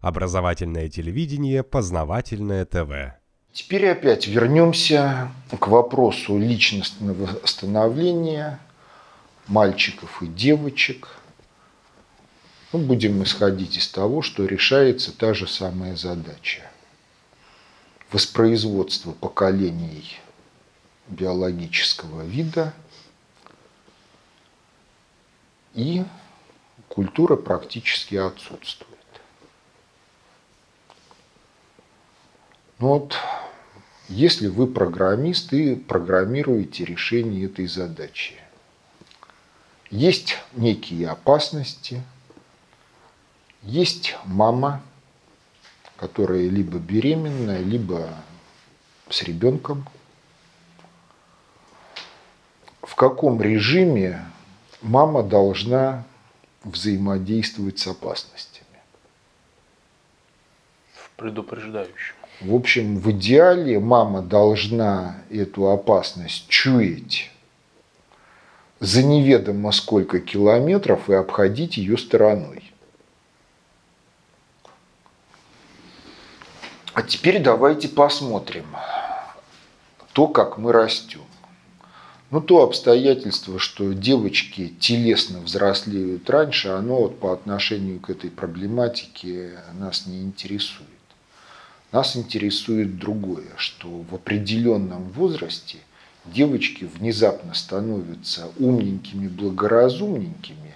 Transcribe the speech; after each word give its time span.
Образовательное 0.00 0.88
телевидение, 0.88 1.64
познавательное 1.64 2.64
ТВ. 2.64 3.18
Теперь 3.52 3.88
опять 3.88 4.28
вернемся 4.28 5.32
к 5.58 5.66
вопросу 5.66 6.38
личностного 6.38 7.28
становления 7.44 8.60
мальчиков 9.48 10.22
и 10.22 10.28
девочек. 10.28 11.08
Ну, 12.72 12.78
будем 12.80 13.22
исходить 13.24 13.76
из 13.76 13.88
того, 13.88 14.22
что 14.22 14.44
решается 14.44 15.16
та 15.16 15.34
же 15.34 15.48
самая 15.48 15.96
задача. 15.96 16.62
Воспроизводство 18.12 19.12
поколений 19.12 20.20
биологического 21.08 22.22
вида 22.22 22.72
и 25.74 26.04
культура 26.88 27.36
практически 27.36 28.14
отсутствует. 28.14 28.97
Ну 32.78 32.88
вот, 32.88 33.16
если 34.08 34.46
вы 34.46 34.68
программист 34.68 35.52
и 35.52 35.74
программируете 35.74 36.84
решение 36.84 37.46
этой 37.46 37.66
задачи, 37.66 38.36
есть 39.90 40.36
некие 40.52 41.08
опасности, 41.08 42.02
есть 43.62 44.16
мама, 44.24 44.80
которая 45.96 46.48
либо 46.48 46.78
беременная, 46.78 47.62
либо 47.62 48.14
с 49.10 49.24
ребенком. 49.24 49.84
В 52.82 52.94
каком 52.94 53.42
режиме 53.42 54.24
мама 54.82 55.24
должна 55.24 56.04
взаимодействовать 56.62 57.80
с 57.80 57.88
опасностями? 57.88 58.66
В 60.94 61.10
предупреждающем. 61.16 62.14
В 62.40 62.54
общем, 62.54 63.00
в 63.00 63.10
идеале 63.10 63.80
мама 63.80 64.22
должна 64.22 65.16
эту 65.28 65.70
опасность 65.70 66.46
чуять 66.48 67.32
за 68.78 69.02
неведомо 69.02 69.72
сколько 69.72 70.20
километров 70.20 71.10
и 71.10 71.14
обходить 71.14 71.76
ее 71.76 71.98
стороной. 71.98 72.72
А 76.94 77.02
теперь 77.02 77.42
давайте 77.42 77.88
посмотрим 77.88 78.66
то, 80.12 80.28
как 80.28 80.58
мы 80.58 80.72
растем. 80.72 81.22
Ну, 82.30 82.40
то 82.40 82.62
обстоятельство, 82.62 83.58
что 83.58 83.94
девочки 83.94 84.68
телесно 84.78 85.40
взрослеют 85.40 86.28
раньше, 86.28 86.68
оно 86.68 87.02
вот 87.02 87.18
по 87.18 87.32
отношению 87.32 88.00
к 88.00 88.10
этой 88.10 88.30
проблематике 88.30 89.60
нас 89.74 90.06
не 90.06 90.22
интересует. 90.22 90.97
Нас 91.90 92.16
интересует 92.16 92.98
другое, 92.98 93.46
что 93.56 93.88
в 93.88 94.14
определенном 94.14 95.08
возрасте 95.10 95.78
девочки 96.26 96.84
внезапно 96.84 97.54
становятся 97.54 98.50
умненькими, 98.58 99.28
благоразумненькими, 99.28 100.74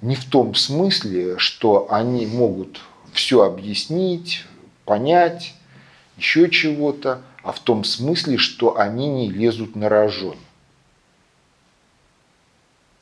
не 0.00 0.14
в 0.14 0.24
том 0.24 0.54
смысле, 0.54 1.38
что 1.38 1.88
они 1.90 2.26
могут 2.26 2.80
все 3.12 3.42
объяснить, 3.42 4.44
понять, 4.84 5.54
еще 6.16 6.48
чего-то, 6.48 7.22
а 7.42 7.52
в 7.52 7.58
том 7.58 7.82
смысле, 7.82 8.36
что 8.36 8.78
они 8.78 9.08
не 9.08 9.30
лезут 9.30 9.74
на 9.74 9.88
рожон. 9.88 10.36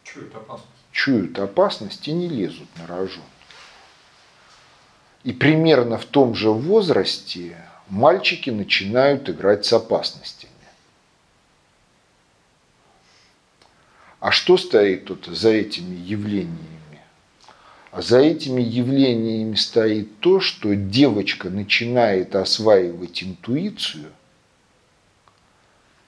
Чуют 0.03 0.35
опасность. 0.35 0.71
Чуют 0.93 1.39
опасность 1.39 2.09
и 2.09 2.13
не 2.13 2.29
лезут 2.29 2.69
на 2.77 2.87
рожон. 2.87 3.23
И 5.23 5.33
примерно 5.33 5.99
в 5.99 6.07
том 6.07 6.35
же 6.35 6.51
возрасте 6.51 7.57
мальчики 7.89 8.51
начинают 8.51 9.29
играть 9.29 9.67
с 9.67 9.73
опасностями. 9.73 10.51
А 14.19 14.33
что 14.33 14.57
стоит 14.57 15.07
тут 15.07 15.27
за 15.27 15.51
этими 15.51 15.97
явлениями? 15.97 16.69
А 17.91 18.03
за 18.03 18.19
этими 18.19 18.63
явлениями 18.63 19.57
стоит 19.57 20.21
то, 20.21 20.41
что 20.41 20.75
девочка 20.75 21.51
начинает 21.51 22.37
осваивать 22.37 23.23
интуицию, 23.23 24.13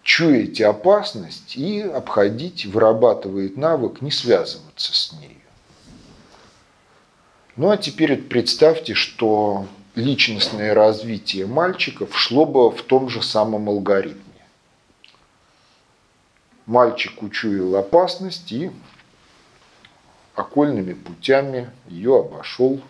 чуять 0.02 0.60
опасность 0.60 1.56
и 1.56 1.80
обходить, 1.80 2.66
вырабатывает 2.66 3.56
навык 3.56 4.00
не 4.00 4.10
связываться 4.10 4.94
с 4.94 5.12
ней. 5.12 5.41
Ну 7.56 7.70
а 7.70 7.76
теперь 7.76 8.16
представьте, 8.16 8.94
что 8.94 9.66
личностное 9.94 10.72
развитие 10.72 11.46
мальчиков 11.46 12.16
шло 12.18 12.46
бы 12.46 12.70
в 12.70 12.82
том 12.82 13.10
же 13.10 13.22
самом 13.22 13.68
алгоритме. 13.68 14.22
Мальчик 16.64 17.22
учуял 17.22 17.76
опасность 17.76 18.50
и 18.52 18.70
окольными 20.34 20.94
путями 20.94 21.70
ее 21.88 22.20
обошел. 22.20 22.80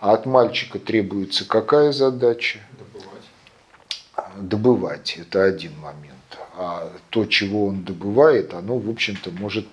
А 0.00 0.14
от 0.14 0.26
мальчика 0.26 0.80
требуется 0.80 1.46
какая 1.46 1.92
задача? 1.92 2.60
Добывать. 2.78 4.48
Добывать. 4.48 5.18
Это 5.18 5.44
один 5.44 5.78
момент. 5.78 6.14
А 6.56 6.92
то, 7.10 7.24
чего 7.26 7.66
он 7.66 7.84
добывает, 7.84 8.52
оно, 8.54 8.78
в 8.78 8.90
общем-то, 8.90 9.30
может 9.30 9.66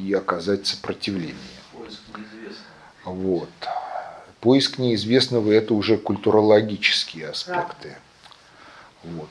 и 0.00 0.12
оказать 0.12 0.66
сопротивление. 0.66 1.36
Поиск. 1.72 2.00
Вот. 3.04 3.50
Поиск 4.40 4.78
неизвестного– 4.78 5.50
это 5.52 5.74
уже 5.74 5.96
культурологические 5.96 7.28
аспекты. 7.28 7.96
Вот. 9.04 9.28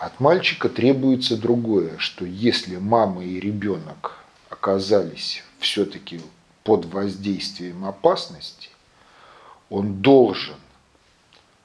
От 0.00 0.18
мальчика 0.18 0.68
требуется 0.68 1.36
другое, 1.36 1.98
что 1.98 2.24
если 2.24 2.76
мама 2.76 3.24
и 3.24 3.38
ребенок 3.38 4.18
оказались 4.48 5.44
все-таки 5.58 6.20
под 6.64 6.86
воздействием 6.86 7.84
опасности, 7.84 8.70
он 9.70 10.02
должен 10.02 10.56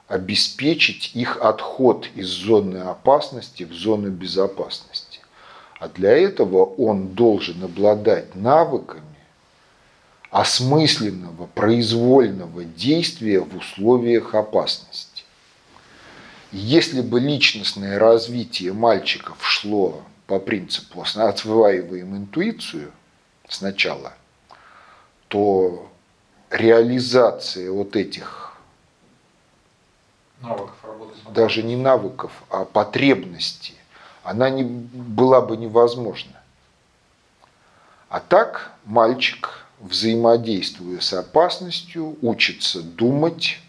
обеспечить 0.07 1.15
их 1.15 1.37
отход 1.41 2.07
из 2.15 2.27
зоны 2.27 2.77
опасности 2.77 3.63
в 3.63 3.73
зону 3.73 4.09
безопасности. 4.09 5.19
А 5.79 5.89
для 5.89 6.11
этого 6.11 6.63
он 6.63 7.09
должен 7.09 7.63
обладать 7.63 8.35
навыками 8.35 9.16
осмысленного 10.29 11.47
произвольного 11.47 12.63
действия 12.63 13.39
в 13.39 13.55
условиях 13.55 14.35
опасности. 14.35 15.23
Если 16.51 17.01
бы 17.01 17.19
личностное 17.19 17.99
развитие 17.99 18.73
мальчиков 18.73 19.37
шло 19.41 20.03
по 20.27 20.39
принципу 20.39 21.01
«осваиваем 21.01 22.15
интуицию» 22.15 22.91
сначала, 23.47 24.13
то 25.27 25.89
реализация 26.49 27.71
вот 27.71 27.95
этих 27.95 28.47
Навыков 30.41 30.75
работы 30.83 31.13
даже 31.31 31.63
не 31.63 31.75
навыков, 31.75 32.31
а 32.49 32.63
потребностей, 32.63 33.75
она 34.23 34.49
не, 34.49 34.63
была 34.63 35.41
бы 35.41 35.57
невозможна. 35.57 36.33
А 38.09 38.19
так 38.19 38.71
мальчик, 38.85 39.65
взаимодействуя 39.79 40.99
с 40.99 41.13
опасностью, 41.13 42.17
учится 42.21 42.81
думать, 42.81 43.59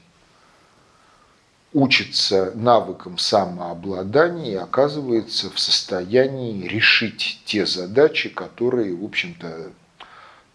учится 1.72 2.52
навыкам 2.54 3.18
самообладания 3.18 4.52
и 4.52 4.56
оказывается 4.56 5.50
в 5.50 5.58
состоянии 5.58 6.66
решить 6.66 7.40
те 7.44 7.66
задачи, 7.66 8.28
которые, 8.28 8.94
в 8.94 9.04
общем-то, 9.04 9.72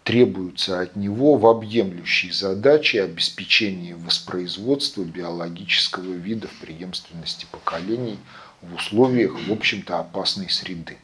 требуются 0.02 0.80
от 0.80 0.96
него 0.96 1.36
в 1.36 1.46
объемлющей 1.46 2.30
задаче 2.30 3.02
обеспечения 3.02 3.94
воспроизводства 3.94 5.02
биологического 5.02 6.12
вида 6.12 6.48
в 6.48 6.60
преемственности 6.60 7.46
поколений 7.50 8.18
в 8.60 8.74
условиях, 8.74 9.32
в 9.48 9.52
общем-то, 9.52 9.98
опасной 9.98 10.50
среды. 10.50 10.98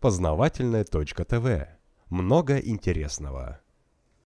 Познавательная 0.00 0.84
точка 0.84 1.24
ТВ. 1.24 1.81
Много 2.12 2.58
интересного. 2.58 3.62